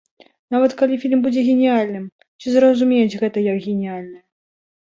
[0.53, 2.09] Нават калі фільм будзе геніяльным,
[2.39, 4.21] ці зразумеюць гэта як геніяльнае.